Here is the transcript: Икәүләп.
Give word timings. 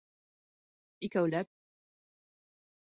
Икәүләп. 1.09 1.53